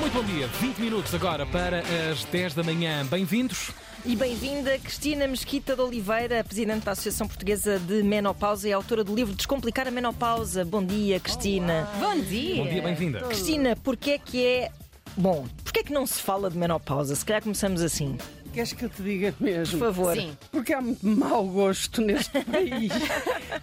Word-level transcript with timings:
Muito 0.00 0.12
bom 0.12 0.22
dia, 0.24 0.46
20 0.46 0.78
minutos 0.78 1.14
agora 1.14 1.44
para 1.46 1.82
as 2.10 2.24
10 2.24 2.54
da 2.54 2.62
manhã. 2.62 3.04
Bem-vindos. 3.06 3.70
E 4.04 4.14
bem-vinda 4.14 4.78
Cristina 4.78 5.26
Mesquita 5.26 5.74
de 5.74 5.80
Oliveira, 5.80 6.44
Presidente 6.44 6.84
da 6.84 6.92
Associação 6.92 7.26
Portuguesa 7.26 7.78
de 7.80 8.02
Menopausa 8.04 8.68
e 8.68 8.72
autora 8.72 9.02
do 9.02 9.12
livro 9.14 9.34
Descomplicar 9.34 9.88
a 9.88 9.90
Menopausa. 9.90 10.64
Bom 10.64 10.84
dia, 10.84 11.18
Cristina. 11.18 11.88
Bom 11.98 12.20
dia! 12.20 12.62
Bom 12.62 12.68
dia, 12.68 12.82
bem-vinda. 12.82 13.20
Cristina, 13.22 13.74
porquê 13.74 14.12
é 14.12 14.18
que 14.18 14.46
é. 14.46 14.70
Bom, 15.16 15.46
porquê 15.64 15.80
é 15.80 15.82
que 15.82 15.92
não 15.92 16.06
se 16.06 16.22
fala 16.22 16.48
de 16.48 16.56
menopausa? 16.56 17.14
Se 17.16 17.24
calhar 17.24 17.42
começamos 17.42 17.82
assim. 17.82 18.16
Queres 18.56 18.72
que 18.72 18.84
eu 18.86 18.88
te 18.88 19.02
diga 19.02 19.32
Por 19.32 19.44
mesmo? 19.44 19.78
favor. 19.78 20.16
Sim. 20.16 20.34
Porque 20.50 20.72
há 20.72 20.80
muito 20.80 21.06
mau 21.06 21.46
gosto 21.46 22.00
neste 22.00 22.30
país. 22.44 22.90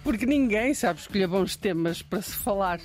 Porque 0.04 0.24
ninguém 0.24 0.72
sabe 0.72 1.00
escolher 1.00 1.26
bons 1.26 1.56
temas 1.56 2.00
para 2.00 2.22
se 2.22 2.30
falar. 2.36 2.78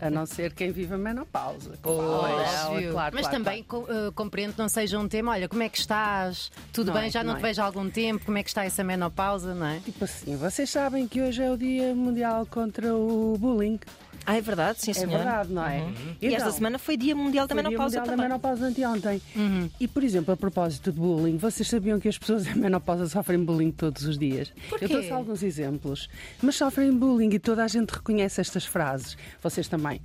A 0.00 0.08
não 0.08 0.24
ser 0.24 0.54
quem 0.54 0.72
vive 0.72 0.94
a 0.94 0.96
menopausa. 0.98 1.78
Óbvio. 1.84 2.92
claro, 2.92 3.14
Mas 3.14 3.26
claro, 3.28 3.44
também 3.44 3.62
co- 3.62 3.86
eh, 3.90 4.10
compreendo 4.14 4.54
que 4.54 4.58
não 4.58 4.70
seja 4.70 4.98
um 4.98 5.06
tema. 5.06 5.32
Olha, 5.32 5.48
como 5.50 5.62
é 5.62 5.68
que 5.68 5.78
estás? 5.78 6.50
Tudo 6.72 6.86
Não 6.86 6.94
bem? 6.94 7.08
é, 7.08 7.10
Já 7.10 7.22
não, 7.22 7.32
não 7.34 7.38
te 7.40 7.44
é. 7.44 7.48
vejo 7.48 7.60
há 7.60 7.64
algum 7.66 7.90
tempo? 7.90 8.24
Como 8.24 8.38
é 8.38 8.42
que 8.42 8.48
está 8.48 8.64
essa 8.64 8.82
menopausa, 8.82 9.54
não 9.54 9.66
é? 9.66 9.80
Tipo 9.80 10.04
assim, 10.04 10.34
vocês 10.34 10.70
sabem 10.70 11.06
que 11.06 11.20
hoje 11.20 11.42
é 11.42 11.50
o 11.50 11.58
Dia 11.58 11.94
Mundial 11.94 12.46
contra 12.46 12.94
o 12.94 13.36
Bullying. 13.38 13.78
Ah, 14.30 14.36
é 14.36 14.40
verdade, 14.42 14.78
sim, 14.82 14.90
É 14.90 14.94
senhor. 14.94 15.08
verdade, 15.16 15.50
não 15.50 15.64
é? 15.66 15.78
E 16.20 16.26
esta 16.26 16.40
Então, 16.40 16.52
semana 16.52 16.78
foi 16.78 16.98
Dia 16.98 17.16
Mundial 17.16 17.46
da 17.46 17.54
Foi 17.54 17.62
Dia 17.62 17.70
Menopausa 17.70 17.98
Mundial 17.98 18.04
da 18.04 18.10
também. 18.12 18.28
menopausa 18.28 18.66
anteontem. 18.66 19.22
Uhum. 19.34 19.70
E, 19.80 19.88
por 19.88 20.04
exemplo, 20.04 20.34
a 20.34 20.36
propósito 20.36 20.92
de 20.92 20.98
bullying, 21.00 21.38
vocês 21.38 21.66
sabiam 21.66 21.98
que 21.98 22.08
as 22.08 22.18
pessoas 22.18 22.46
em 22.46 22.54
menopausa 22.54 23.08
sofrem 23.08 23.42
bullying 23.42 23.70
todos 23.70 24.02
os 24.04 24.18
dias? 24.18 24.52
Por 24.68 24.82
Eu 24.82 24.88
trouxe 24.88 25.10
alguns 25.10 25.42
exemplos. 25.42 26.10
Mas 26.42 26.56
sofrem 26.56 26.92
bullying 26.92 27.30
e 27.32 27.38
toda 27.38 27.64
a 27.64 27.68
gente 27.68 27.88
reconhece 27.90 28.38
estas 28.40 28.66
frases. 28.66 29.16
Vocês 29.42 29.66
também. 29.66 30.00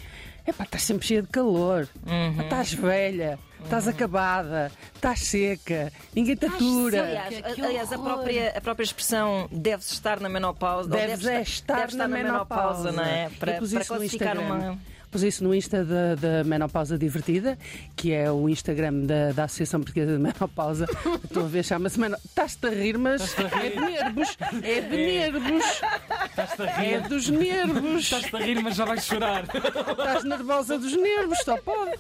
Epá, 0.46 0.64
estás 0.66 0.84
sempre 0.84 1.08
cheia 1.08 1.22
de 1.22 1.30
calor. 1.30 1.88
Uhum. 2.06 2.42
Estás 2.42 2.74
velha. 2.74 3.40
Estás 3.64 3.88
acabada. 3.88 4.72
Estás 4.94 5.20
seca. 5.22 5.92
Ninguém 6.14 6.36
te 6.36 6.46
atura. 6.48 7.02
Aliás, 7.04 7.60
aliás, 7.60 7.94
a, 7.94 7.98
própria, 7.98 8.54
a 8.58 8.62
própria 8.62 8.84
expressão 8.84 9.48
deve-se 9.52 9.94
estar 9.94 10.20
na 10.20 10.28
menopausa. 10.28 10.90
Deves 10.90 11.20
deve 11.20 11.38
é 11.38 11.42
estar, 11.42 11.88
deve 11.88 11.96
na, 11.96 12.08
menopausa. 12.08 12.92
não 12.92 13.04
é? 13.04 13.30
Para, 13.40 13.54
para 13.54 13.64
isso 13.64 13.76
no 13.76 13.86
classificar 13.86 14.36
Instagram. 14.36 14.56
uma. 14.56 14.80
Pus 15.14 15.22
isso 15.22 15.44
no 15.44 15.54
Insta 15.54 15.86
da, 15.86 16.16
da 16.16 16.44
Menopausa 16.44 16.98
Divertida, 16.98 17.56
que 17.96 18.12
é 18.12 18.32
o 18.32 18.50
Instagram 18.50 19.02
da, 19.06 19.32
da 19.32 19.44
Associação 19.44 19.80
Portuguesa 19.80 20.14
de 20.14 20.18
Menopausa. 20.18 20.88
Estou 21.24 21.46
a 21.46 21.48
ver, 21.48 21.64
chama-se 21.64 22.00
Menopausa. 22.00 22.26
Estás-te 22.28 22.66
a 22.66 22.70
rir, 22.72 22.98
mas 22.98 23.36
é 23.38 23.70
de 23.70 23.80
nervos. 23.80 24.38
É 24.64 24.82
de 24.82 24.98
nervos. 24.98 25.82
Estás-te 26.34 26.62
a 26.64 26.66
É 26.84 26.98
rir. 26.98 27.08
dos 27.08 27.30
nervos. 27.30 28.02
Estás-te 28.04 28.36
a 28.36 28.40
rir, 28.40 28.62
mas 28.64 28.76
já 28.76 28.86
vais 28.86 29.06
chorar. 29.06 29.44
Estás 29.44 30.24
nervosa 30.24 30.78
dos 30.80 30.96
nervos, 30.96 31.38
só 31.46 31.58
pode. 31.58 31.92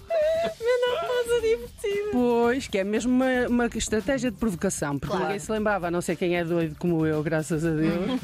Menopausa 0.59 1.41
divertida. 1.41 2.09
Pois, 2.11 2.67
que 2.67 2.77
é 2.79 2.83
mesmo 2.83 3.11
uma, 3.13 3.47
uma 3.47 3.65
estratégia 3.75 4.31
de 4.31 4.37
provocação, 4.37 4.97
porque 4.97 5.07
Claro. 5.13 5.25
ninguém 5.25 5.39
se 5.39 5.51
lembrava, 5.51 5.87
a 5.87 5.91
não 5.91 6.01
ser 6.01 6.15
quem 6.15 6.35
é 6.35 6.43
doido 6.43 6.75
como 6.79 7.05
eu, 7.05 7.21
graças 7.21 7.63
a 7.65 7.69
Deus, 7.71 8.19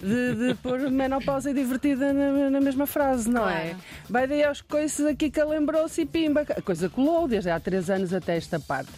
de, 0.00 0.48
de 0.48 0.54
pôr 0.56 0.78
menopausa 0.90 1.50
e 1.50 1.54
divertida 1.54 2.12
na, 2.12 2.50
na 2.50 2.60
mesma 2.60 2.86
frase, 2.86 3.28
não 3.30 3.48
é? 3.48 3.70
Claro. 3.70 3.76
Vai 4.08 4.26
daí 4.26 4.44
aos 4.44 4.60
coisas 4.60 5.06
aqui 5.06 5.30
que 5.30 5.42
lembrou-se 5.42 6.00
e 6.02 6.06
pimba. 6.06 6.42
A 6.42 6.62
coisa 6.62 6.88
colou 6.88 7.26
desde 7.26 7.50
há 7.50 7.58
três 7.58 7.88
anos 7.88 8.12
até 8.12 8.36
esta 8.36 8.60
parte. 8.60 8.90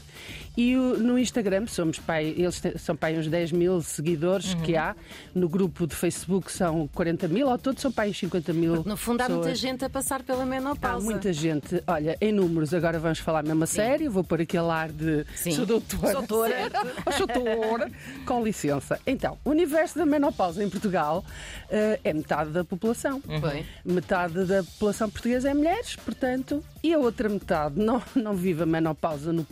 E 0.56 0.74
o- 0.77 0.96
no 0.98 1.19
Instagram 1.19 1.66
somos 1.66 1.98
pai, 1.98 2.34
eles 2.36 2.60
te- 2.60 2.78
são 2.78 2.96
pai 2.96 3.19
uns 3.19 3.27
10 3.28 3.52
mil 3.52 3.80
seguidores 3.82 4.55
Uhum. 4.55 4.62
que 4.62 4.74
há. 4.77 4.96
No 5.34 5.48
grupo 5.48 5.86
de 5.86 5.94
Facebook 5.94 6.50
são 6.50 6.88
40 6.94 7.28
mil, 7.28 7.50
ao 7.50 7.58
todo 7.58 7.78
são 7.78 7.92
pai 7.92 8.10
uns 8.10 8.18
50 8.18 8.52
mil. 8.55 8.83
No 8.84 8.96
fundo, 8.96 9.20
há 9.20 9.28
muita 9.28 9.55
gente 9.55 9.84
a 9.84 9.91
passar 9.91 10.22
pela 10.22 10.42
Há 10.42 10.46
menopausa. 10.46 11.05
muita 11.05 11.33
gente, 11.33 11.83
olha, 11.86 12.16
em 12.20 12.33
números, 12.33 12.72
agora 12.72 12.98
vamos 12.98 13.18
falar 13.18 13.42
mesmo 13.42 13.64
a 13.64 13.66
sério, 13.66 14.10
vou 14.10 14.24
pôr 14.24 14.41
aquele 14.41 14.70
ar 14.70 14.91
de 14.91 15.24
Sim. 15.34 15.50
sou 15.52 15.66
doutora. 15.66 16.12
Sou 16.12 16.22
doutora. 16.22 16.70
Sou 17.16 17.27
doutora, 17.27 17.90
com 18.24 18.42
licença. 18.42 18.98
Então, 19.06 19.36
o 19.45 19.51
universo 19.51 19.98
da 19.98 20.06
menopausa 20.06 20.64
em 20.64 20.70
Portugal 20.70 21.24
eh, 21.68 22.01
é 22.02 22.12
metade 22.14 22.51
da 22.51 22.64
população. 22.64 23.20
Foi. 23.40 23.64
Metade 23.84 24.45
da 24.45 24.62
população 24.62 25.11
portuguesa 25.11 25.51
é 25.51 25.55
mulheres, 25.55 25.96
portanto, 25.96 26.62
e 26.83 26.95
a 26.95 26.98
outra 26.98 27.28
metade 27.28 27.78
não, 27.80 28.02
não 28.14 28.34
vive 28.34 28.62
a 28.62 28.67
menopausa 28.67 29.33
no 29.33 29.45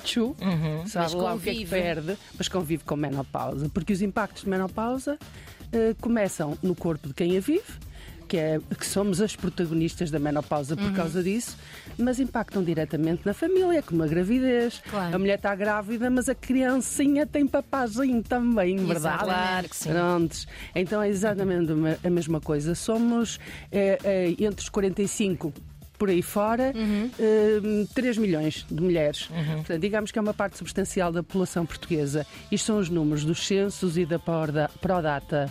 corpicho, 0.00 0.36
sabe 0.86 1.04
Mas 1.04 1.14
lá 1.14 1.34
o 1.34 1.40
que 1.40 1.50
é 1.50 1.54
que 1.54 1.66
perde, 1.66 2.16
mas 2.36 2.48
convive 2.48 2.84
com 2.84 2.96
menopausa, 2.96 3.68
porque 3.68 3.92
os 3.92 4.02
impactos 4.02 4.44
de 4.44 4.48
menopausa 4.50 5.18
eh, 5.72 5.94
começam 6.00 6.56
no 6.62 6.74
corpo 6.74 7.08
de 7.08 7.14
quem 7.14 7.36
a 7.36 7.40
vive, 7.40 7.62
que, 8.26 8.36
é, 8.36 8.60
que 8.78 8.86
somos 8.86 9.20
as 9.20 9.34
protagonistas 9.34 10.08
da 10.08 10.18
menopausa 10.20 10.76
Uhum. 10.76 10.86
por 10.88 10.92
causa 10.94 11.20
disso, 11.20 11.56
mas 11.98 12.20
impactam 12.20 12.62
diretamente 12.62 13.22
na 13.26 13.34
família, 13.34 13.82
como 13.82 14.04
a 14.04 14.06
gravidez. 14.06 14.80
Claro. 14.88 15.16
A 15.16 15.18
mulher 15.18 15.34
está 15.34 15.52
grávida, 15.56 16.08
mas 16.08 16.28
a 16.28 16.34
criancinha 16.34 17.26
tem 17.26 17.44
papazinho 17.44 18.22
também, 18.22 18.76
verdade? 18.86 19.24
Claro 19.24 19.68
que 19.68 19.74
sim. 19.76 19.90
Prontos. 19.90 20.46
Então 20.76 21.02
é 21.02 21.08
exatamente 21.08 21.72
a 22.04 22.08
mesma 22.10 22.40
coisa. 22.40 22.72
Somos 22.76 23.40
eh, 23.72 23.98
eh, 24.04 24.34
entre 24.38 24.62
os 24.62 24.68
45 24.68 25.52
por 26.00 26.08
aí 26.08 26.22
fora, 26.22 26.72
eh, 27.18 27.86
3 27.94 28.16
milhões 28.16 28.64
de 28.70 28.82
mulheres. 28.82 29.28
Portanto, 29.56 29.78
digamos 29.80 30.10
que 30.10 30.18
é 30.18 30.22
uma 30.22 30.32
parte 30.32 30.56
substancial 30.56 31.12
da 31.12 31.22
população 31.22 31.66
portuguesa. 31.66 32.26
Isto 32.50 32.64
são 32.68 32.78
os 32.78 32.88
números 32.88 33.22
dos 33.22 33.46
censos 33.46 33.98
e 33.98 34.06
da 34.06 34.18
Prodata. 34.18 35.50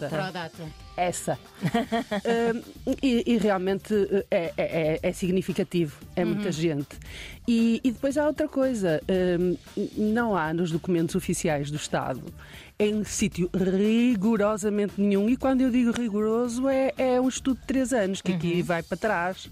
Data. 0.00 0.85
Essa. 0.96 1.38
Hum, 2.56 2.62
e, 3.02 3.24
e 3.34 3.36
realmente 3.38 3.92
é, 4.30 4.52
é- 4.56 4.62
é- 4.92 5.00
é 5.02 5.12
significativo, 5.12 5.96
é 6.14 6.24
muita 6.24 6.50
gente. 6.52 6.88
E, 7.48 7.80
e 7.82 7.90
depois 7.90 8.16
há 8.18 8.26
outra 8.26 8.48
coisa: 8.48 9.00
hum, 9.38 9.56
não 9.96 10.36
há 10.36 10.52
nos 10.52 10.70
documentos 10.70 11.14
oficiais 11.14 11.70
do 11.70 11.76
Estado 11.76 12.22
em 12.78 13.02
sítio 13.04 13.48
rigorosamente 13.54 14.94
nenhum, 15.00 15.28
e 15.28 15.36
quando 15.36 15.62
eu 15.62 15.70
digo 15.70 15.90
rigoroso 15.92 16.68
é, 16.68 16.92
é 16.98 17.20
um 17.20 17.28
estudo 17.28 17.58
de 17.60 17.66
três 17.66 17.92
anos, 17.92 18.20
que 18.20 18.32
aqui 18.32 18.60
vai 18.62 18.82
para 18.82 18.96
trás. 18.96 19.50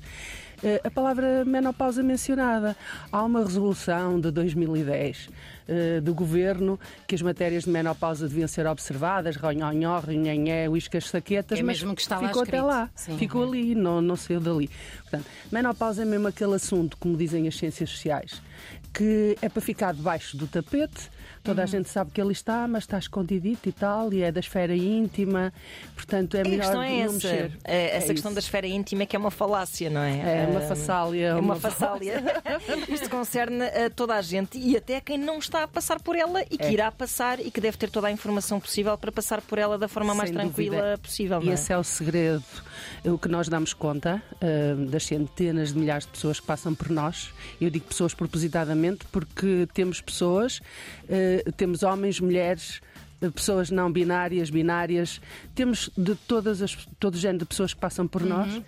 Eh, 0.64 0.80
A 0.82 0.91
palavra 0.91 1.44
menopausa 1.44 2.02
mencionada. 2.02 2.75
Há 3.12 3.22
uma 3.22 3.44
resolução 3.44 4.19
de 4.19 4.30
2010 4.30 5.28
eh, 5.69 6.00
do 6.00 6.14
governo 6.14 6.80
que 7.06 7.14
as 7.14 7.20
matérias 7.20 7.64
de 7.64 7.70
menopausa 7.70 8.26
deviam 8.26 8.48
ser 8.48 8.66
observadas, 8.66 9.36
ronhonhó, 9.36 9.98
ronhanhé, 10.00 10.66
uiscas, 10.70 11.10
saquetas, 11.10 11.58
É 11.58 11.62
mas 11.62 11.82
mesmo 11.82 11.94
que 11.94 12.00
está 12.00 12.19
lá 12.19 12.28
ficou 12.28 12.42
até 12.42 12.62
lá. 12.62 12.88
Sim. 12.94 13.19
Ficou 13.19 13.42
ali, 13.44 13.74
não, 13.74 14.00
não 14.00 14.16
saiu 14.16 14.41
dali. 14.41 14.70
Portanto, 15.03 15.26
menopausa 15.53 16.00
é 16.00 16.04
mesmo 16.06 16.28
aquele 16.28 16.54
assunto, 16.54 16.97
como 16.97 17.14
dizem 17.14 17.47
as 17.47 17.56
ciências 17.56 17.91
sociais, 17.91 18.41
que 18.92 19.36
é 19.42 19.48
para 19.50 19.60
ficar 19.60 19.92
debaixo 19.92 20.34
do 20.34 20.47
tapete. 20.47 21.10
Toda 21.44 21.60
Uhum. 21.60 21.65
a 21.65 21.66
gente 21.66 21.88
sabe 21.91 22.10
que 22.10 22.21
ele 22.21 22.32
está, 22.32 22.66
mas 22.66 22.84
está 22.84 22.99
escondidito 22.99 23.69
e 23.69 23.72
tal, 23.72 24.12
e 24.15 24.22
é 24.22 24.32
da 24.32 24.41
esfera 24.41 24.75
íntima, 24.75 25.53
portanto 25.94 26.37
é 26.37 26.38
E 26.38 26.41
a 26.41 26.49
melhor 26.49 26.71
é 26.71 26.75
não 26.75 26.82
essa. 26.82 27.12
mexer. 27.12 27.53
É, 27.62 27.97
essa 27.97 28.06
É 28.06 28.15
questão 28.15 28.31
isso. 28.31 28.34
da 28.34 28.38
esfera 28.41 28.66
íntima 28.66 29.03
é 29.03 29.06
que 29.06 29.15
é 29.15 29.19
uma 29.19 29.31
falácia, 29.31 29.91
não 29.91 30.00
é? 30.00 30.44
É 30.44 30.47
uma 30.50 30.60
fassália. 30.62 31.27
É 31.27 31.34
uma 31.34 31.56
fassália. 31.56 32.22
Isto 32.88 33.10
concerne 33.10 33.62
a 33.62 33.91
toda 33.91 34.15
a 34.15 34.22
gente 34.22 34.59
e 34.59 34.75
até 34.77 35.00
quem 35.00 35.19
não 35.19 35.38
está 35.38 35.65
a 35.65 35.69
passar 35.69 36.00
por 36.00 36.16
ela 36.16 36.43
e 36.50 36.56
que 36.56 36.65
É. 36.65 36.72
irá 36.72 36.91
passar 36.91 37.38
e 37.38 37.50
que 37.50 37.60
deve 37.60 37.77
ter 37.77 37.91
toda 37.91 38.06
a 38.06 38.10
informação 38.10 38.59
possível 38.59 38.97
para 38.97 39.12
passar 39.12 39.43
por 39.43 39.59
ela 39.59 39.77
da 39.78 39.87
forma 39.87 40.15
mais 40.15 40.31
Sem 40.31 40.38
tranquila 40.38 40.77
dúvida. 40.77 40.99
possível. 40.99 41.43
E 41.43 41.50
é? 41.50 41.53
esse 41.53 41.72
é 41.72 41.77
o 41.78 41.84
segredo. 41.84 42.43
O 43.04 43.19
que 43.19 43.28
nós 43.28 43.49
damos 43.49 43.75
conta 43.75 44.22
ah, 44.41 44.47
das 44.91 45.04
centenas 45.04 45.72
de 45.75 45.78
milhares 45.78 46.06
de 46.06 46.12
pessoas 46.12 46.41
que 46.41 46.47
passam 46.47 46.75
por 46.75 46.88
nós. 46.88 47.31
Eu 47.60 47.69
digo 47.69 47.84
pessoas 47.87 48.15
propositadamente 48.15 49.04
porque 49.12 49.69
temos 49.75 50.00
pessoas, 50.00 50.60
ah, 51.10 51.34
temos 51.56 51.83
homens, 51.83 52.21
mulheres. 52.21 52.81
ah, 53.22 53.31
Pessoas 53.31 53.71
não 53.71 53.91
binárias, 53.91 54.50
binárias, 54.50 55.21
temos 55.55 55.91
de 55.97 56.15
todas 56.15 56.61
as, 56.62 56.77
todo 57.00 57.15
o 57.15 57.19
género 57.19 57.39
de 57.41 57.45
pessoas 57.47 57.72
que 57.72 57.81
passam 57.81 58.06
por 58.06 58.22
nós 58.22 58.61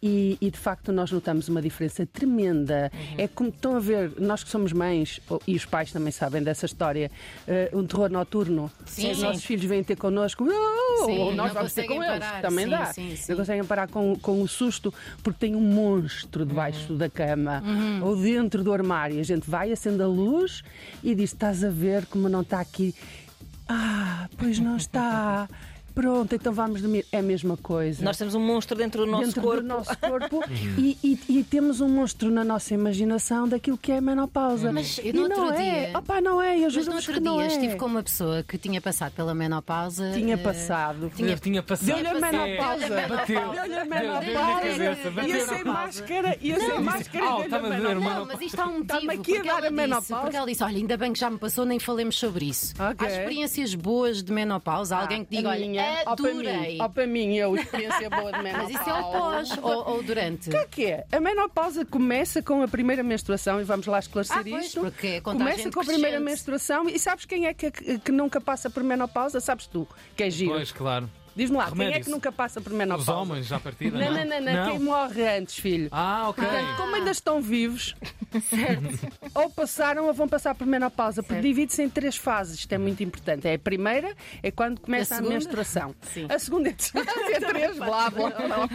E, 0.00 0.38
e, 0.40 0.48
de 0.48 0.56
facto 0.56 0.92
nós 0.92 1.10
notamos 1.10 1.48
uma 1.48 1.60
diferença 1.60 2.06
tremenda. 2.06 2.88
É 3.16 3.26
como 3.26 3.48
estão 3.48 3.74
a 3.74 3.80
ver, 3.80 4.12
nós 4.16 4.44
que 4.44 4.50
somos 4.50 4.72
mães, 4.72 5.20
e 5.44 5.56
os 5.56 5.64
pais 5.64 5.90
também 5.90 6.12
sabem 6.12 6.40
dessa 6.40 6.66
história, 6.66 7.10
eh, 7.48 7.68
um 7.72 7.84
terror 7.84 8.08
noturno. 8.08 8.70
Sim. 8.86 9.10
Os 9.10 9.18
nossos 9.20 9.44
filhos 9.44 9.64
vêm 9.64 9.82
ter 9.82 9.96
connosco, 9.96 10.44
"Oh", 10.44 10.87
Sim, 11.06 11.18
ou 11.18 11.34
nós 11.34 11.52
vamos 11.52 11.72
ter 11.72 11.82
com 11.84 11.94
conseguem 11.94 12.10
eles. 12.14 12.24
parar. 12.26 12.42
Também 12.42 12.64
Sim, 12.64 12.70
dá. 12.70 12.86
sim, 12.86 13.16
sim. 13.16 13.32
Não 13.32 13.38
conseguem 13.38 13.64
parar 13.64 13.88
com, 13.88 14.16
com 14.16 14.42
o 14.42 14.48
susto 14.48 14.92
porque 15.22 15.38
tem 15.46 15.54
um 15.54 15.60
monstro 15.60 16.44
debaixo 16.44 16.94
da 16.94 17.08
cama 17.08 17.62
Uhum. 17.64 18.04
ou 18.04 18.16
dentro 18.16 18.62
do 18.64 18.72
armário. 18.72 19.18
A 19.20 19.22
gente 19.22 19.48
vai, 19.48 19.72
acende 19.72 20.02
a 20.02 20.06
luz 20.06 20.62
e 21.02 21.14
diz: 21.14 21.32
Estás 21.32 21.62
a 21.64 21.70
ver 21.70 22.06
como 22.06 22.28
não 22.28 22.40
está 22.42 22.60
aqui? 22.60 22.94
Ah, 23.68 24.28
pois 24.36 24.58
não 24.58 24.76
está. 24.76 25.48
pronto, 26.00 26.32
então 26.34 26.52
vamos 26.52 26.80
dormir. 26.80 27.04
É 27.10 27.18
a 27.18 27.22
mesma 27.22 27.56
coisa. 27.56 28.04
Nós 28.04 28.16
temos 28.16 28.34
um 28.34 28.40
monstro 28.40 28.76
dentro 28.78 29.04
do 29.04 29.10
nosso 29.10 29.24
dentro 29.26 29.42
corpo. 29.42 29.62
do 29.62 29.66
nosso 29.66 29.98
corpo 29.98 30.44
e, 30.78 30.96
e- 31.02 31.18
e 31.38 31.42
temos 31.44 31.80
um 31.80 31.88
monstro 31.88 32.30
na 32.30 32.44
nossa 32.44 32.72
imaginação 32.72 33.48
daquilo 33.48 33.76
que 33.76 33.90
é 33.90 33.98
a 33.98 34.00
menopausa. 34.00 34.72
Mas 34.72 34.98
eu 34.98 35.06
e 35.06 35.12
no 35.12 35.28
não 35.28 35.44
outro 35.46 35.54
é. 35.60 35.86
dia- 35.88 35.98
Opá, 35.98 36.20
não 36.20 36.40
é, 36.40 36.56
eu 36.56 36.62
Mas 36.62 36.74
no 36.74 36.80
juro-vos 36.82 36.94
outro 37.08 37.14
que 37.14 37.20
não 37.20 37.36
dia 37.38 37.44
é. 37.44 37.48
estive 37.48 37.76
com 37.76 37.86
uma 37.86 38.02
pessoa 38.02 38.42
que 38.44 38.56
tinha 38.56 38.80
passado 38.80 39.12
pela 39.12 39.34
menopausa. 39.34 40.12
Tinha 40.12 40.34
eh, 40.34 40.36
passado. 40.36 41.10
Tinha, 41.16 41.36
tinha 41.36 41.62
passado. 41.62 41.86
Deu-lhe 41.86 42.06
a 42.06 42.14
menopausa. 42.14 42.86
Deu-lhe 42.86 43.00
a 43.04 43.08
Bateu. 43.08 43.48
Deu-lhe 43.52 43.74
a 43.74 43.84
menopausa. 43.84 45.26
Ia 45.28 45.46
sem 45.46 45.64
máscara, 45.64 46.38
ia 46.40 46.60
sem 46.60 46.80
máscara. 46.80 47.24
A 47.34 47.44
estava 47.44 47.66
a 47.66 47.70
mano. 47.70 48.00
Não, 48.00 48.26
mas 48.26 48.40
isto 48.40 48.60
há 48.60 48.66
um 48.66 48.78
motivo. 48.78 49.10
a 49.10 49.14
porque 49.16 49.38
dar 49.38 49.46
ela 49.46 49.56
a 49.58 49.60
disse- 49.62 49.72
menopausa. 49.72 50.16
Porque 50.22 50.36
ela 50.36 50.46
disse: 50.46 50.62
olha, 50.64 50.76
ainda 50.76 50.96
bem 50.96 51.12
que 51.12 51.18
já 51.18 51.30
me 51.30 51.38
passou, 51.38 51.64
nem 51.64 51.78
falemos 51.78 52.16
sobre 52.16 52.44
isso. 52.46 52.74
Há 52.78 53.06
experiências 53.06 53.74
boas 53.74 54.22
de 54.22 54.32
menopausa. 54.32 54.96
Alguém 54.96 55.24
que 55.24 55.36
diga: 55.36 55.48
olha, 55.50 55.64
minha, 55.88 56.02
ó 56.06 56.16
para 56.16 56.34
mim, 56.34 56.48
adorei. 56.48 56.78
ó 56.80 56.88
para 56.88 57.06
mim, 57.06 57.34
eu, 57.36 57.56
experiência 57.56 58.10
boa 58.10 58.32
de 58.32 58.38
Mas 58.42 58.44
menopausa. 58.44 58.72
isso 58.72 58.90
é 58.90 58.94
o 58.94 59.12
pós 59.12 59.58
ou, 59.62 59.88
ou 59.94 60.02
durante. 60.02 60.48
O 60.48 60.52
que 60.52 60.56
é 60.56 60.64
que 60.66 60.86
é? 60.86 61.06
A 61.12 61.20
menopausa 61.20 61.84
começa 61.84 62.42
com 62.42 62.62
a 62.62 62.68
primeira 62.68 63.02
menstruação 63.02 63.60
e 63.60 63.64
vamos 63.64 63.86
lá 63.86 63.98
esclarecer 63.98 64.38
Ah, 64.38 64.44
pois, 64.48 64.66
isto. 64.66 64.80
porque 64.80 65.06
é 65.06 65.20
começa 65.20 65.70
com 65.70 65.80
a 65.80 65.84
primeira 65.84 66.20
menstruação 66.20 66.88
e 66.88 66.98
sabes 66.98 67.24
quem 67.24 67.46
é 67.46 67.54
que, 67.54 67.70
que 67.70 68.12
nunca 68.12 68.40
passa 68.40 68.68
por 68.70 68.82
menopausa? 68.82 69.40
Sabes 69.40 69.66
tu, 69.66 69.86
que 70.16 70.22
é 70.24 70.30
giro. 70.30 70.52
Pois, 70.52 70.72
claro. 70.72 71.10
Diz-me 71.38 71.56
lá, 71.56 71.70
quem 71.70 71.92
é 71.94 72.00
que 72.00 72.10
nunca 72.10 72.32
passa 72.32 72.60
por 72.60 72.72
Os 72.72 72.76
menopausa? 72.78 73.14
homens 73.14 73.46
já 73.46 73.60
partiram. 73.60 73.96
Não, 73.96 74.10
não, 74.12 74.24
não, 74.26 74.40
não, 74.40 74.70
quem 74.70 74.78
morre 74.80 75.38
antes, 75.38 75.56
filho. 75.56 75.88
Ah, 75.92 76.28
ok. 76.30 76.44
Portanto, 76.44 76.76
como 76.76 76.96
ainda 76.96 77.10
estão 77.12 77.40
vivos, 77.40 77.94
ou 79.34 79.48
passaram 79.50 80.06
ou 80.06 80.12
vão 80.12 80.28
passar 80.28 80.54
por 80.56 80.66
menopausa, 80.66 81.22
porque 81.22 81.34
Certo. 81.34 81.46
divide-se 81.46 81.80
em 81.82 81.88
três 81.88 82.16
fases. 82.16 82.58
Isto 82.58 82.72
é 82.72 82.78
muito 82.78 83.02
importante. 83.04 83.46
É 83.46 83.54
a 83.54 83.58
primeira, 83.58 84.16
é 84.42 84.50
quando 84.50 84.80
começa 84.80 85.14
A 85.14 85.18
a, 85.18 85.20
menstruação. 85.22 85.94
Sim. 86.12 86.26
A 86.28 86.38
segunda 86.40 86.70
é 86.70 86.72
é 87.34 87.38
três, 87.40 87.76
blá, 87.76 88.10
blá, 88.10 88.30
blá. 88.30 88.68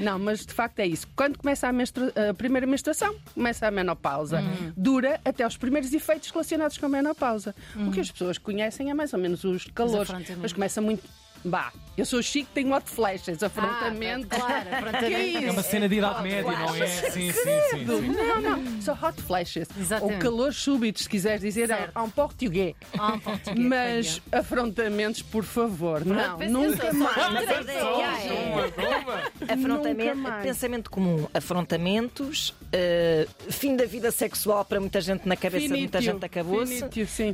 Não, 0.00 0.18
mas 0.18 0.44
de 0.44 0.52
facto 0.52 0.80
é 0.80 0.86
isso. 0.86 1.06
Quando 1.14 1.38
começa 1.38 1.68
a, 1.68 1.72
menstrua- 1.72 2.12
a 2.28 2.34
primeira 2.34 2.66
menstruação, 2.66 3.14
começa 3.34 3.68
a 3.68 3.70
menopausa. 3.70 4.40
Uhum. 4.40 4.72
Dura 4.76 5.20
até 5.24 5.46
os 5.46 5.56
primeiros 5.56 5.92
efeitos 5.92 6.28
relacionados 6.30 6.76
com 6.76 6.86
a 6.86 6.88
menopausa. 6.88 7.54
O 7.76 7.92
que 7.92 8.00
as 8.00 8.10
pessoas 8.10 8.36
conhecem 8.36 8.90
é 8.90 8.94
mais 8.94 9.12
ou 9.12 9.18
menos 9.20 9.44
os 9.44 9.64
calores. 9.72 10.10
Mas 10.40 10.52
começa 10.52 10.80
muito. 10.80 11.02
Bah, 11.44 11.72
eu 11.96 12.04
sou 12.04 12.22
chique, 12.22 12.48
tenho 12.54 12.72
hot 12.74 12.88
flashes, 12.88 13.42
afrontamento. 13.42 14.28
Ah, 14.30 14.36
claro, 14.36 14.64
Que 14.68 14.74
é 14.74 14.76
afrontamento. 14.78 15.46
É 15.46 15.50
uma 15.50 15.62
cena 15.62 15.88
de 15.88 15.94
idade 15.96 16.22
média, 16.22 16.42
não 16.52 16.74
é? 16.76 16.86
Sim, 16.86 17.10
sim, 17.10 17.32
sim. 17.32 17.86
sim. 17.86 18.08
Não, 18.08 18.40
não, 18.40 18.82
só 18.82 18.92
hot 18.92 19.20
flashes. 19.22 19.68
Exatamente. 19.78 20.14
Ou 20.16 20.20
calores 20.20 20.56
súbitos, 20.56 21.02
se 21.04 21.08
quiseres 21.08 21.40
dizer, 21.40 21.68
Certo. 21.68 21.92
há 21.94 22.02
um 22.02 22.10
português. 22.10 22.74
Ah, 22.98 23.14
um 23.14 23.18
português, 23.18 23.58
Mas 23.68 24.22
afrontamentos, 24.32 25.22
por 25.22 25.44
favor, 25.44 26.04
não, 26.04 26.36
pensa 26.38 26.52
nunca 26.52 26.86
só. 26.86 26.92
mais. 26.92 27.16
Mas 27.32 27.48
a 27.48 27.60
ideia 27.62 27.78
que 27.80 28.02
há 28.02 28.20
é 29.48 29.52
afrontamento, 29.54 30.16
Nunca 30.16 30.28
mais. 30.30 30.42
pensamento 30.42 30.90
comum, 30.90 31.26
afrontamentos, 31.32 32.54
eh, 32.72 33.26
fim 33.48 33.76
da 33.76 33.84
vida 33.86 34.10
sexual 34.10 34.64
para 34.64 34.78
muita 34.80 35.00
gente 35.00 35.26
na 35.28 35.36
cabeça 35.36 35.68
de 35.68 35.80
muita 35.80 36.00
gente 36.00 36.24
acabou-se. 36.24 36.84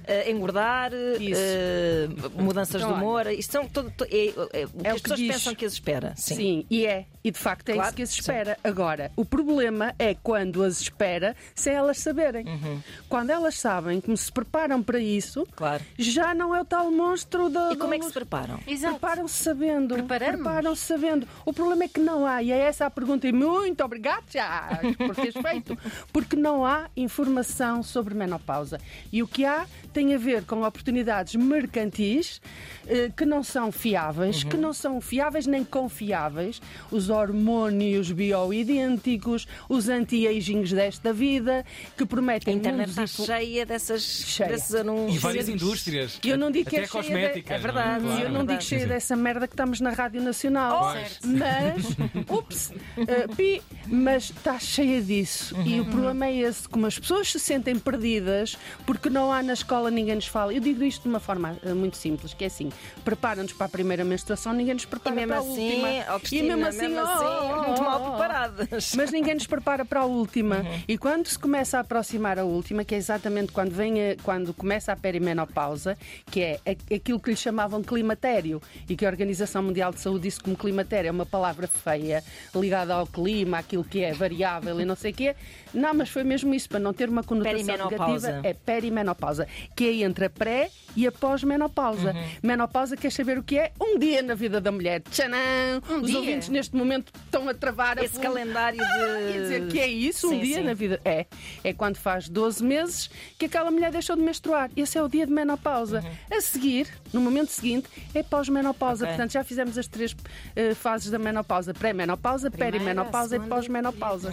eh, 0.07 0.31
engordar, 0.31 0.91
eh, 0.95 2.09
mudanças 2.37 2.81
Então, 2.83 2.95
de 2.95 3.01
humor, 3.01 3.27
isto 3.29 3.53
são 3.53 3.67
todo, 3.69 3.91
to- 3.91 3.96
é, 4.05 4.27
é, 4.27 4.65
o 4.67 4.69
que 4.69 4.87
É 4.87 4.93
o 4.93 4.95
as 4.95 4.97
que 4.97 5.03
pessoas 5.03 5.21
diz. 5.21 5.33
pensam 5.33 5.55
que 5.55 5.65
as 5.65 5.73
espera. 5.73 6.13
Sim. 6.17 6.35
Sim, 6.37 6.67
e 6.71 6.87
é. 6.87 7.07
E 7.25 7.31
de 7.31 7.39
facto 7.39 7.69
é 7.71 7.75
Claro, 7.75 7.89
isso 7.89 7.97
que 7.97 8.03
as 8.03 8.11
sim. 8.11 8.21
espera. 8.21 8.59
Agora, 8.63 9.11
o 9.17 9.25
problema 9.25 9.95
é 9.99 10.15
quando 10.15 10.63
as 10.63 10.81
espera 10.81 11.35
sem 11.55 11.73
elas 11.75 11.99
saberem. 11.99 12.47
Uhum. 12.47 12.81
Quando 13.09 13.31
elas 13.31 13.59
sabem 13.59 14.01
como 14.01 14.17
se 14.17 14.31
preparam 14.31 14.83
para 14.83 14.99
isso, 15.01 15.47
Claro. 15.57 15.83
já 15.99 16.35
não 16.35 16.55
é 16.55 16.61
o 16.61 16.65
tal 16.65 16.91
monstro 16.91 17.49
da. 17.49 17.73
E 17.73 17.77
como 17.77 17.95
é 17.95 17.99
que 17.99 18.05
se 18.07 18.13
preparam? 18.13 18.59
Preparam-se 18.59 19.43
sabendo. 19.43 19.97
Preparam-se 20.05 20.83
sabendo. 20.85 21.27
O 21.45 21.53
problema 21.53 21.85
é 21.85 21.89
que 21.89 22.01
não 22.01 22.25
há, 22.27 22.43
e 22.43 22.53
é 22.53 22.59
essa 22.59 22.87
a 22.87 22.91
pergunta, 22.91 23.27
e 23.27 23.33
muito 23.33 23.83
obrigado 23.85 24.25
já 24.31 24.81
por 24.97 25.15
teres 25.15 25.35
feito, 25.43 25.77
porque 26.13 26.37
não 26.37 26.65
há 26.65 26.89
informação 26.97 27.83
sobre 27.83 28.15
menopausa. 28.15 28.81
E 29.13 29.23
o 29.23 29.29
que 29.29 29.45
há 29.45 29.67
tem 29.93 30.15
a 30.15 30.19
ver 30.19 30.45
com 30.45 30.63
oportunidades 30.63 31.35
mercantis 31.35 32.41
eh, 32.87 33.11
que 33.17 33.25
não 33.25 33.43
são 33.43 33.73
fiáveis, 33.91 34.43
que 34.43 34.57
não 34.57 34.73
são 34.73 35.01
fiáveis 35.01 35.47
nem 35.47 35.63
confiáveis, 35.65 36.61
os 36.91 37.09
hormônios 37.09 38.11
bioidênticos, 38.11 39.47
os 39.69 39.89
anti-agings 39.89 40.73
desta 40.73 41.13
vida, 41.13 41.65
que 41.97 42.03
A 42.03 42.07
prometem 42.07 42.57
internet 42.57 42.89
mundos 42.89 43.11
está 43.11 43.23
e 43.41 43.47
cheia 43.47 43.67
dessas, 43.67 44.03
Cheia. 44.03 44.49
desses 44.51 44.75
anúncios. 44.75 45.17
E 45.17 45.19
várias 45.19 45.49
indústrias. 45.49 46.19
Eu 46.25 46.37
não 46.37 46.51
digo 46.51 46.69
que 46.69 46.77
Até 46.77 46.85
é 46.85 46.89
cheia 46.89 47.03
de- 47.03 47.09
cosmética. 47.11 47.55
É 47.55 47.59
verdade, 47.59 48.05
não 48.05 48.17
sim, 48.17 48.23
eu 48.23 48.29
não 48.29 48.39
verdade. 48.39 48.59
digo 48.59 48.63
cheia 48.63 48.81
Sim, 48.83 48.89
dessa 48.89 49.17
merda 49.17 49.47
que 49.47 49.55
estamos 49.55 49.81
na 49.81 49.91
Rádio 49.91 50.21
Nacional. 50.23 50.93
Pois. 50.93 51.21
Mas, 51.25 51.87
ups, 52.29 52.73
eh, 52.97 53.27
pi, 53.37 53.63
mas 53.87 54.25
está 54.31 54.59
cheia 54.59 55.01
disso. 55.01 55.55
E 55.65 55.81
o 55.81 55.85
problema 55.85 56.27
é 56.27 56.37
esse: 56.39 56.69
como 56.69 56.87
as 56.87 56.99
pessoas 56.99 57.31
se 57.31 57.39
sentem 57.39 57.79
perdidas 57.79 58.57
porque 58.85 59.09
não 59.09 59.33
há 59.33 59.43
na 59.43 59.53
escola, 59.53 59.91
ninguém 59.91 60.17
nos 60.17 60.27
fala. 60.27 60.53
Eu 60.53 60.61
digo 60.61 60.83
isto 60.83 61.03
de 61.03 61.09
uma 61.09 61.21
forma 61.21 61.57
eh, 61.65 61.73
muito 61.73 61.97
simples: 61.97 62.35
que 62.35 62.45
é 62.45 62.47
assim, 62.49 62.71
preparam-nos 63.05 63.53
para 63.53 63.67
a 63.67 63.69
primeira 63.77 64.05
menstruação, 64.05 64.53
ninguém 64.53 64.75
nos 64.75 64.85
E 64.85 64.87
prepara 64.87 65.15
mesmo 65.15 65.29
para 65.29 65.37
a 65.37 65.41
assim, 65.41 65.71
última. 65.73 66.15
ó, 66.15 66.19
Cristina, 66.19 66.57
mesmo 66.57 66.67
assim, 66.67 66.87
oh, 66.99 67.67
muito 67.67 67.81
oh, 67.81 67.85
mal 67.85 68.01
oh, 68.01 68.07
oh. 68.07 68.11
preparadas. 68.11 68.95
Mas 68.97 69.13
ninguém 69.13 69.35
nos 69.35 69.47
prepara 69.47 69.85
para 69.85 70.01
a 70.01 70.05
última. 70.05 70.57
Uhum. 70.61 70.81
E 70.89 70.97
quando 70.97 71.27
se 71.27 71.39
começa 71.39 71.77
a 71.77 71.81
aproximar 71.81 72.39
a 72.39 72.45
última, 72.45 72.85
que 72.85 72.95
é 72.95 72.99
exatamente 72.99 73.53
quando, 73.53 73.73
vem 73.73 74.11
a- 74.13 74.17
quando 74.23 74.55
começa 74.55 74.93
a 74.93 74.97
perimenopausa, 74.97 75.97
que 76.31 76.41
é 76.43 76.61
aquilo 76.95 77.21
que 77.21 77.31
lhe 77.31 77.37
chamavam 77.37 77.83
climatério, 77.83 78.63
e 78.89 78.97
que 78.97 79.05
a 79.05 79.09
Organização 79.09 79.63
Mundial 79.63 79.93
de 79.93 80.01
Saúde 80.01 80.23
disse 80.23 80.41
como 80.41 80.57
climatério 80.57 81.09
é 81.09 81.11
uma 81.11 81.27
palavra 81.27 81.67
feia, 81.67 82.25
ligada 82.55 82.95
ao 82.95 83.07
clima, 83.07 83.59
aquilo 83.59 83.85
que 83.85 84.03
é 84.03 84.13
variável 84.13 84.81
e 84.81 84.85
não 84.85 84.97
sei 84.97 85.11
o 85.13 85.15
quê. 85.15 85.37
Não, 85.75 85.93
mas 85.93 86.09
foi 86.09 86.25
mesmo 86.25 86.55
isso, 86.55 86.69
para 86.69 86.79
não 86.79 86.93
ter 86.95 87.09
uma 87.09 87.23
conotação 87.23 87.57
negativa, 87.91 88.41
é 88.43 88.55
perimenopausa, 88.55 89.47
que 89.75 89.85
é 89.87 90.05
entre 90.05 90.25
a 90.27 90.31
pré 90.31 90.71
e 90.95 91.07
a 91.07 91.13
pós-menopausa. 91.13 92.13
Uhum. 92.13 92.25
Menopausa 92.43 92.97
quer 92.97 93.11
saber 93.11 93.39
o 93.39 93.43
que 93.43 93.59
é? 93.59 93.66
Um 93.81 93.99
dia 93.99 94.23
na 94.23 94.35
vida 94.35 94.61
da 94.61 94.71
mulher. 94.73 95.03
Tchanã! 95.03 95.81
Um 95.89 96.01
Os 96.01 96.07
dia? 96.11 96.19
ouvintes 96.19 96.49
neste 96.49 96.75
momento 96.77 97.13
estão 97.25 97.49
a 97.49 97.55
travar 97.55 97.99
a 97.99 98.05
Esse 98.05 98.19
calendário 98.19 98.79
de. 98.79 99.33
Quer 99.33 99.41
dizer, 99.43 99.69
que 99.69 99.81
é 99.81 99.89
isso, 99.89 100.27
um 100.29 100.31
Sim, 100.31 100.41
dia 100.41 100.57
sim. 100.57 100.63
na 100.63 100.75
vida. 100.75 101.01
É. 101.05 101.27
É 101.65 101.73
quando 101.73 101.97
faz 101.97 102.29
12 102.29 102.63
meses 102.65 103.11
que 103.39 103.47
aquela 103.47 103.71
mulher 103.71 103.91
deixou 103.93 104.17
de 104.17 104.23
menstruar. 104.23 104.71
Esse 104.77 104.99
é 104.99 105.03
o 105.03 105.09
dia 105.09 105.27
de 105.27 105.33
menopausa. 105.33 106.05
A 106.31 106.41
seguir, 106.41 106.89
no 107.13 107.21
momento 107.21 107.49
seguinte, 107.51 107.89
é 108.15 108.23
pós-menopausa. 108.23 109.05
Ok. 109.05 109.15
Portanto, 109.17 109.33
já 109.33 109.45
fizemos 109.45 109.77
as 109.79 109.87
três 109.87 110.15
eh, 110.55 110.75
fases 110.75 111.11
da 111.11 111.19
menopausa: 111.19 111.73
pré-menopausa, 111.75 112.51
perimenopausa 112.51 113.37
e 113.37 113.41
pós-menopausa. 113.41 114.33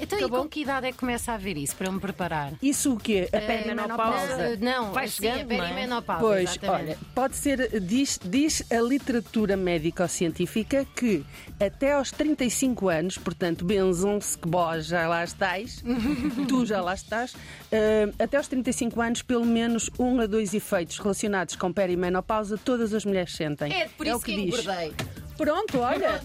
Então, 0.00 0.18
e 0.18 0.22
Acabou? 0.22 0.42
com 0.42 0.48
que 0.48 0.60
idade 0.62 0.86
é 0.86 0.92
que 0.92 0.98
começa 0.98 1.32
a 1.32 1.36
ver 1.36 1.56
isso 1.56 1.74
para 1.76 1.88
eu 1.88 1.92
me 1.92 2.00
preparar? 2.00 2.52
Isso 2.62 2.92
o 2.94 2.96
quê? 2.96 3.28
A 3.32 3.36
Eh, 3.36 3.40
perimenopausa. 3.40 4.56
Não, 4.60 4.86
não 4.86 4.92
Vai 4.92 5.08
sim, 5.08 5.28
a 5.28 5.32
chegando, 5.34 5.52
é? 5.52 5.58
perimenopausa. 5.58 6.20
Pois, 6.22 6.50
exatamente. 6.50 6.88
olha, 6.90 6.98
pode 7.14 7.36
ser, 7.36 7.80
diz, 7.80 8.18
diz 8.24 8.62
a 8.72 8.80
literatura 8.80 9.56
médico-científica 9.56 10.86
que 10.94 11.24
até 11.60 11.92
aos 11.94 12.10
35 12.12 12.88
anos, 12.88 13.18
portanto, 13.18 13.64
benzam-se 13.64 14.38
que 14.38 14.48
vós 14.48 14.86
já 14.86 15.08
lá 15.08 15.24
estás, 15.24 15.82
tu 16.48 16.64
já 16.64 16.80
lá 16.80 16.94
estás, 16.94 17.34
eh, 17.72 18.08
até 18.18 18.36
aos 18.36 18.46
35 18.48 19.00
anos, 19.00 19.22
pelo 19.22 19.44
menos 19.44 19.90
um 19.98 20.20
a 20.20 20.26
dois 20.26 20.54
efeitos 20.54 20.98
relacionados 20.98 21.56
com 21.56 21.72
perimenopausa, 21.72 22.56
todas 22.56 22.94
as 22.94 23.04
mulheres 23.04 23.34
sentem. 23.34 23.72
É 23.72 23.88
por 23.88 24.06
isso 24.06 24.16
o 24.16 24.20
que, 24.20 24.34
que, 24.34 24.44
diz. 24.44 24.54
engordei. 24.60 24.92
Pronto, 25.38 25.78
olha, 25.78 26.20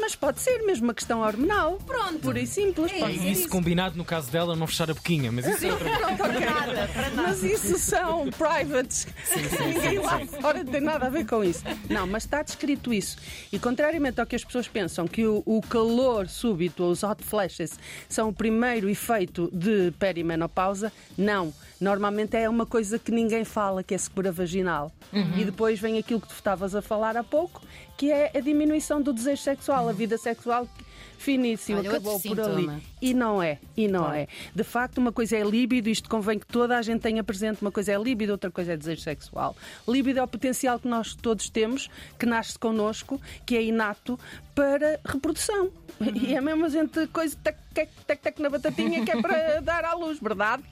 mas 0.00 0.14
pode 0.14 0.40
ser 0.40 0.62
mesmo 0.62 0.84
uma 0.84 0.94
questão 0.94 1.20
hormonal. 1.20 1.78
Pronto. 1.84 2.20
Pura 2.20 2.38
e 2.38 2.46
simples. 2.46 2.92
pode 2.92 3.18
ser 3.18 3.24
E 3.24 3.32
isso 3.32 3.48
combinado 3.48 3.96
no 3.96 4.04
caso 4.04 4.30
dela 4.30 4.54
não 4.54 4.68
fechar 4.68 4.88
a 4.88 4.94
boquinha, 4.94 5.32
mas 5.32 5.44
isso 5.44 5.66
é 5.66 5.72
outra 5.72 5.90
coisa. 6.16 7.12
Mas 7.16 7.42
isso 7.42 7.76
são 7.78 8.30
privates. 8.30 9.08
Ninguém 9.66 9.98
lá 9.98 10.20
fora 10.40 10.64
tem 10.64 10.80
nada 10.80 11.06
a 11.06 11.10
ver 11.10 11.26
com 11.26 11.42
isso. 11.42 11.64
Não, 11.90 12.06
mas 12.06 12.22
está 12.22 12.40
descrito 12.40 12.94
isso. 12.94 13.16
E 13.52 13.58
contrariamente 13.58 14.20
ao 14.20 14.26
que 14.26 14.36
as 14.36 14.44
pessoas 14.44 14.68
pensam, 14.68 15.08
que 15.08 15.26
o, 15.26 15.42
o 15.44 15.60
calor 15.60 16.28
súbito, 16.28 16.84
os 16.84 17.02
hot 17.02 17.20
flashes, 17.22 17.78
são 18.08 18.28
o 18.28 18.32
primeiro 18.32 18.88
efeito 18.88 19.50
de 19.52 19.92
perimenopausa, 19.98 20.92
não. 21.18 21.52
Normalmente 21.82 22.36
é 22.36 22.48
uma 22.48 22.64
coisa 22.64 22.96
que 22.96 23.10
ninguém 23.10 23.44
fala, 23.44 23.82
que 23.82 23.92
é 23.92 23.98
secura 23.98 24.30
vaginal. 24.30 24.92
E 25.36 25.44
depois 25.44 25.80
vem 25.80 25.98
aquilo 25.98 26.20
que 26.20 26.28
tu 26.28 26.34
estavas 26.34 26.76
a 26.76 26.80
falar 26.80 27.16
há 27.16 27.24
pouco, 27.24 27.60
que 27.98 28.12
é 28.12 28.30
a 28.32 28.40
diminuição 28.40 29.02
do 29.02 29.12
desejo 29.12 29.42
sexual, 29.42 29.88
a 29.88 29.92
vida 29.92 30.16
sexual 30.16 30.68
finíssimo, 31.18 31.78
Olha, 31.78 31.90
acabou 31.90 32.20
por 32.20 32.40
ali. 32.40 32.68
E 33.00 33.14
não 33.14 33.42
é, 33.42 33.58
e 33.76 33.88
não 33.88 34.12
é. 34.12 34.26
De 34.54 34.64
facto, 34.64 34.98
uma 34.98 35.12
coisa 35.12 35.36
é 35.36 35.42
líbido, 35.42 35.88
isto 35.88 36.08
convém 36.08 36.38
que 36.38 36.46
toda 36.46 36.76
a 36.76 36.82
gente 36.82 37.00
tenha 37.00 37.22
presente. 37.22 37.62
Uma 37.62 37.70
coisa 37.72 37.92
é 37.92 37.98
líbido, 37.98 38.32
outra 38.32 38.50
coisa 38.50 38.72
é 38.72 38.76
desejo 38.76 39.02
sexual. 39.02 39.56
Líbido 39.86 40.20
é 40.20 40.22
o 40.22 40.28
potencial 40.28 40.78
que 40.78 40.88
nós 40.88 41.14
todos 41.14 41.48
temos, 41.48 41.88
que 42.18 42.26
nasce 42.26 42.58
connosco, 42.58 43.20
que 43.46 43.56
é 43.56 43.62
inato 43.62 44.18
para 44.54 45.00
reprodução. 45.04 45.70
E 46.00 46.34
é 46.34 46.40
mesmo 46.40 46.64
a 46.64 46.68
gente 46.68 47.06
coisa 47.08 47.36
tec, 47.42 47.56
tec, 47.72 47.90
tec, 48.06 48.20
tec 48.20 48.38
na 48.40 48.50
batatinha 48.50 49.04
que 49.04 49.10
é 49.10 49.20
para 49.20 49.60
dar 49.62 49.84
à 49.84 49.94
luz, 49.94 50.18
verdade? 50.18 50.62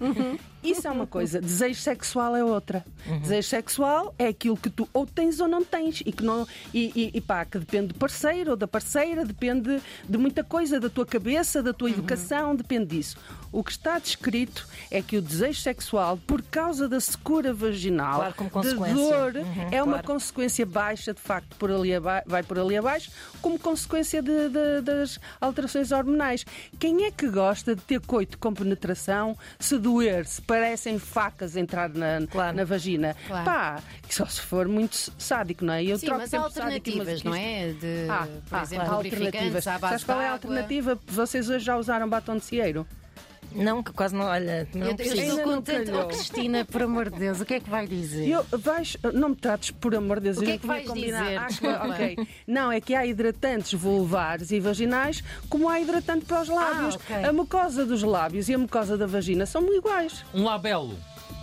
Isso 0.63 0.87
é 0.87 0.91
uma 0.91 1.07
coisa. 1.07 1.41
Desejo 1.41 1.81
sexual 1.81 2.37
é 2.37 2.45
outra. 2.45 2.85
Desejo 3.23 3.49
sexual 3.49 4.15
é 4.19 4.29
aquilo 4.29 4.57
que 4.57 4.69
tu 4.69 4.89
ou 4.93 5.07
tens 5.07 5.41
ou 5.41 5.49
não 5.49 5.65
tens. 5.65 6.03
E 6.05 6.13
que 6.13 6.23
não. 6.23 6.47
E, 6.75 6.93
e, 6.95 7.19
e 7.19 7.21
pá, 7.21 7.45
que 7.45 7.59
depende 7.59 7.89
do 7.89 7.95
parceiro 7.95 8.53
ou 8.53 8.57
da 8.57 8.69
parceira, 8.69 9.25
depende 9.25 9.81
de 10.09 10.19
muita 10.21 10.45
coisa, 10.45 10.79
da 10.79 10.89
tua 10.91 11.07
cabeça, 11.07 11.63
da 11.63 11.73
tua 11.73 11.91
educação, 11.91 12.55
depende 12.55 12.87
disso. 12.97 13.17
O 13.53 13.65
que 13.65 13.73
está 13.73 13.99
descrito 13.99 14.65
é 14.93 15.03
que 15.03 15.17
o 15.17 15.23
desejo 15.23 15.61
sexual, 15.61 16.17
por 16.25 16.41
causa 16.41 16.89
da 16.89 17.01
secura 17.01 17.53
vaginal, 17.53 18.33
Claro, 18.33 18.63
de 18.63 18.95
dor, 18.95 19.35
Uhum, 19.37 19.69
é 19.73 19.83
uma 19.83 19.95
claro. 19.95 20.07
consequência 20.07 20.65
baixa, 20.65 21.13
de 21.13 21.21
facto, 21.21 21.57
por 21.57 21.69
ali 21.71 21.91
vai 22.27 22.43
por 22.45 22.59
ali 22.61 22.77
abaixo, 22.77 23.11
como 23.43 23.59
consequência 23.59 24.23
de- 24.23 24.49
de- 24.51 24.81
das 24.83 25.19
alterações 25.41 25.91
hormonais. 25.91 26.45
Quem 26.79 27.05
é 27.07 27.11
que 27.11 27.29
gosta 27.29 27.75
de 27.75 27.83
ter 27.83 27.99
coito 28.01 28.39
com 28.39 28.55
penetração, 28.55 29.37
se 29.59 29.77
doer, 29.79 30.27
se 30.27 30.41
parecem 30.43 30.99
facas 31.01 31.57
entrar 31.57 31.89
na, 31.89 32.25
Claro. 32.31 32.57
na 32.57 32.65
vagina? 32.65 33.17
Claro. 33.27 33.45
Pá, 33.45 33.83
só 34.09 34.27
se 34.27 34.41
for 34.43 34.69
muito 34.69 35.13
sádico, 35.19 35.65
não 35.65 35.75
é? 35.75 35.83
Eu 35.83 35.99
Sim, 35.99 36.07
troco 36.07 36.21
mas 36.21 36.33
há 36.35 36.39
alternativas, 36.41 37.23
não 37.25 37.35
é? 37.35 37.73
De, 37.73 38.07
Ah, 38.09 38.29
por 38.49 38.59
ah, 38.59 38.63
exemplo, 38.63 38.91
lubrificantes 38.93 39.27
alternativas. 39.35 39.67
à 39.67 39.79
base 39.79 40.05
qual 40.11 40.21
é 40.21 40.25
a 40.25 40.27
água. 40.27 40.33
alternativa? 40.35 40.99
Vocês 41.07 41.49
hoje 41.49 41.65
já 41.65 41.77
usaram 41.77 42.09
batom 42.09 42.37
de 42.37 42.45
cieiro? 42.45 42.87
Não, 43.53 43.83
que 43.83 43.93
quase 43.93 44.15
não. 44.15 44.27
Olha, 44.27 44.69
não 44.73 44.87
Eu, 44.87 44.95
preciso. 44.95 45.21
estou 45.23 45.41
contente. 45.43 45.91
Oh, 45.91 46.07
Cristina, 46.07 46.65
por 46.65 46.83
amor 46.85 47.11
de 47.11 47.19
Deus, 47.19 47.41
o 47.41 47.45
que 47.45 47.55
é 47.55 47.61
que 47.61 47.69
vai 47.69 47.85
dizer? 47.85 48.29
Eu, 48.29 48.47
vais, 48.53 48.97
não 49.13 49.31
me 49.31 49.35
trates, 49.35 49.73
por 49.73 49.93
amor 49.93 50.19
de 50.21 50.25
Deus. 50.27 50.39
O 50.39 50.43
que 50.43 50.53
é 50.53 50.59
que 50.59 50.67
vais 50.69 50.85
dizer? 50.93 51.37
Ah, 51.37 51.47
Desculpa. 51.49 51.89
ok. 51.89 52.29
Não, 52.47 52.71
é 52.71 52.81
que 52.81 52.95
há 52.95 53.05
hidratantes 53.05 53.73
vulvares 53.75 54.53
e 54.53 54.61
vaginais, 54.61 55.25
como 55.49 55.69
há 55.69 55.81
hidratante 55.81 56.27
para 56.27 56.43
os 56.43 56.49
lábios. 56.49 56.95
ok. 56.95 57.25
A 57.25 57.33
mucosa 57.33 57.85
dos 57.85 58.05
lábios 58.05 58.49
e 58.49 58.55
a 58.55 58.59
mucosa 58.59 58.97
da 58.97 59.07
vagina 59.09 59.45
são 59.47 59.67
iguais. 59.75 60.25
Um 60.33 60.45
labelo. 60.45 60.97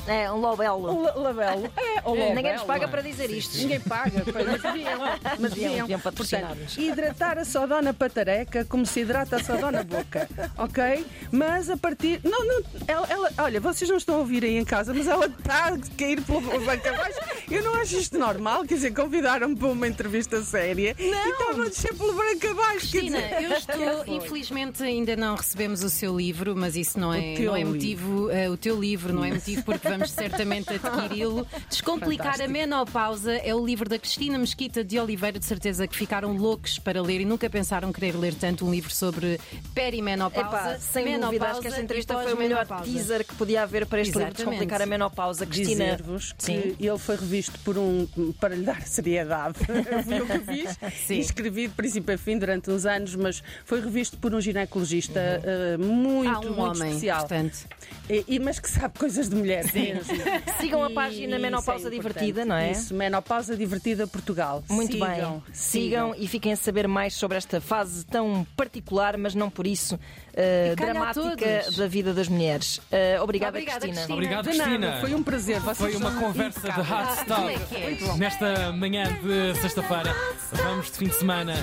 É, 0.08 0.32
um 0.32 0.38
lobelo. 0.38 1.02
La- 1.04 1.14
labelo. 1.16 1.72
É, 1.78 2.02
o 2.06 2.12
labelo. 2.14 2.36
Ninguém 2.36 2.54
nos 2.54 2.64
paga 2.64 2.88
para 2.88 3.02
dizer 3.02 3.30
isto. 3.30 3.58
Ninguém 3.58 3.80
paga, 3.80 4.24
mas 4.26 4.62
deviam. 4.62 4.98
Mas 5.40 5.54
Deviam, 5.54 5.72
deviam. 5.88 6.00
Portanto, 6.00 6.58
hidratar 6.80 7.38
a 7.38 7.46
sodona 7.46 7.94
patareca 7.94 8.66
como 8.66 8.86
se 8.86 9.02
hidrata 9.02 9.36
a 9.36 9.44
sodona 9.44 9.84
boca, 9.84 10.28
ok? 10.58 11.06
Mas 11.32 11.70
a 11.70 11.78
partir. 11.78 12.20
Não, 12.24 12.46
não, 12.46 12.62
ela, 12.88 13.08
ela- 13.10 13.32
olha, 13.40 13.60
vocês 13.60 13.90
não 13.90 13.98
estão 13.98 14.16
a 14.16 14.20
ouvir 14.20 14.44
aí 14.44 14.58
em 14.58 14.66
casa, 14.66 14.94
mas 14.94 15.08
ela 15.08 15.26
está 15.26 15.68
a 15.68 15.78
cair 15.98 16.22
pelo 16.22 16.42
banco 16.42 16.88
abaixo. 16.90 17.20
Eu 17.50 17.64
não 17.64 17.76
acho 17.76 17.98
isto 17.98 18.20
normal, 18.20 18.66
quer 18.66 18.76
dizer, 18.76 18.94
convidaram-me 18.94 19.56
para 19.56 19.68
uma 19.70 19.88
entrevista 19.88 20.42
séria 20.44 20.94
e 21.00 21.10
estavam 21.10 21.62
a 21.62 21.70
descer 21.70 21.94
pelo 21.94 22.12
branco 22.14 22.46
abaixo. 22.48 22.92
quer 22.92 23.00
Cristina, 23.00 23.20
dizer, 23.22 23.44
eu 23.44 23.52
estou, 24.04 24.16
infelizmente 24.16 24.84
ainda 24.84 25.16
não 25.16 25.34
recebemos 25.36 25.82
o 25.82 25.90
seu 25.90 26.18
livro, 26.18 26.56
mas 26.58 26.76
isso 26.76 27.00
não 27.00 27.14
é, 27.14 27.40
não 27.40 27.56
é 27.56 27.60
livro. 27.60 27.74
motivo, 27.74 28.30
eh, 28.32 28.50
o 28.50 28.58
teu 28.58 28.78
livro 28.78 29.14
não 29.14 29.24
é 29.24 29.32
motivo 29.32 29.64
porque 29.64 29.88
vamos 29.88 30.12
certamente 30.12 30.74
adquiri-lo. 30.74 31.48
Descomplicar 31.70 32.34
Fantástico. 32.34 32.50
a 32.50 32.52
menopausa 32.52 33.34
é 33.34 33.56
o 33.56 33.66
livro 33.66 33.88
da 33.88 33.98
Cristina 33.98 34.38
Mesquita 34.38 34.84
de 34.84 35.00
Oliveira, 35.00 35.40
de 35.40 35.46
certeza 35.46 35.88
que 35.88 35.96
ficaram 35.96 36.36
loucos 36.36 36.78
para 36.78 37.02
ler 37.02 37.22
e 37.22 37.26
nunca 37.26 37.50
pensaram 37.50 37.94
querer 37.94 38.18
ler 38.18 38.34
tanto 38.34 38.66
um 38.66 38.72
livro 38.72 38.94
sobre 38.94 39.40
perimenopausa. 39.74 40.50
Epá, 40.50 40.80
sem 40.80 41.18
dúvida, 41.18 41.26
acho 41.26 41.32
que 41.32 41.38
menopausa 41.40 41.68
esta 41.70 41.82
entrevista 41.82 42.14
foi 42.22 42.34
o 42.34 42.38
melhor 42.38 42.66
teaser 42.84 43.26
que 43.26 43.36
podia 43.36 43.64
haver 43.64 43.86
para 43.86 44.02
este 44.02 44.10
livro 44.10 44.26
de 44.26 44.28
Exatamente. 44.32 44.60
descomplicar 44.60 44.82
a 44.82 44.86
menopausa. 44.86 45.46
Cristina. 45.46 45.86
Dizer-vos 45.86 46.34
que 46.34 46.44
Sim. 46.44 46.76
ele 46.78 46.98
foi 46.98 47.16
revisto 47.16 47.37
por 47.64 47.78
um. 47.78 48.08
para 48.40 48.56
lhe 48.56 48.64
dar 48.64 48.82
seriedade. 48.84 49.60
Fui 50.04 50.20
eu 50.20 50.26
que 50.26 50.40
fiz. 50.40 50.78
Sim. 51.06 51.20
Escrevi 51.20 51.68
de 51.68 51.74
princípio 51.74 52.16
a 52.16 52.18
fim 52.18 52.38
durante 52.38 52.70
uns 52.72 52.86
anos, 52.86 53.16
mas 53.16 53.44
foi 53.66 53.82
revisto 53.82 54.18
por 54.18 54.34
um 54.34 54.42
ginecologista 54.42 55.20
eh, 55.44 55.78
muito, 55.78 56.30
Há 56.30 56.40
um 56.40 56.44
muito 56.46 56.60
homem, 56.62 56.90
especial. 56.90 57.20
portanto. 57.20 57.68
E, 58.10 58.26
e- 58.28 58.40
mas 58.40 58.60
que 58.60 58.70
sabe 58.70 58.98
coisas 58.98 59.30
de 59.30 59.36
mulher 59.36 59.64
mesmo. 59.74 60.02
Sigam 60.60 60.84
a 60.84 60.90
página 60.90 61.34
isso 61.36 61.42
Menopausa 61.42 61.88
é. 61.88 61.92
Divertida, 61.92 62.46
não 62.46 62.56
é? 62.56 62.72
Isso, 62.72 62.94
Menopausa 62.94 63.56
Divertida 63.56 64.08
Portugal. 64.08 64.64
Muito 64.70 64.94
sigam, 64.94 65.08
bem. 65.46 65.54
Sigam 65.54 66.16
e 66.18 66.28
fiquem 66.28 66.54
a 66.54 66.56
saber 66.58 66.88
mais 66.88 67.14
sobre 67.14 67.38
esta 67.38 67.60
fase 67.62 68.06
tão 68.06 68.46
particular, 68.56 69.18
mas 69.18 69.36
não 69.36 69.50
por 69.50 69.68
isso 69.68 70.00
eh, 70.38 70.76
dramática 70.76 71.66
da 71.76 71.88
vida 71.88 72.14
das 72.14 72.28
mulheres. 72.28 72.80
Eh, 72.92 73.20
obrigada, 73.20 73.58
Obrigada, 73.58 73.80
Cristina. 73.80 73.96
Cristina. 73.96 74.14
Obrigado, 74.14 74.46
Cristina. 74.46 74.98
foi 75.02 75.14
um 75.16 75.24
prazer. 75.24 75.60
Vocês 75.60 75.78
Foi 75.78 75.96
uma 75.96 76.12
conversa 76.12 76.62
de 76.62 76.82
hard 76.82 77.10
Ah, 77.20 77.36
como 77.36 77.50
é 77.50 77.54
é? 77.56 78.18
Nesta 78.18 78.72
manhã 78.72 79.04
de 79.22 79.60
sexta-feira, 79.60 80.16
vamos 80.54 80.92
de 80.92 80.98
fim 80.98 81.08
de 81.08 81.16
semana 81.16 81.56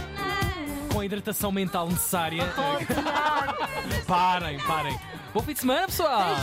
com 0.92 1.00
a 1.00 1.04
hidratação 1.06 1.52
mental 1.52 1.88
necessária. 1.88 2.42
Parem, 4.06 4.58
parem. 4.60 4.98
Bom 5.32 5.40
fim 5.42 5.52
de 5.52 5.60
semana, 5.60 5.86
pessoal! 5.86 6.36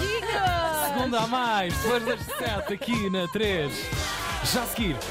Segunda 0.87 1.19
a 1.21 1.27
mais, 1.27 1.73
depois 1.77 2.05
das 2.05 2.19
sete 2.21 2.73
aqui 2.73 3.09
na 3.09 3.27
3. 3.29 3.71
Já 4.53 4.63
a 4.63 4.65
seguir, 4.65 4.95